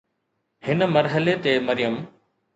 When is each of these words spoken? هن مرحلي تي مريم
هن 0.65 0.89
مرحلي 0.89 1.35
تي 1.43 1.53
مريم 1.69 1.95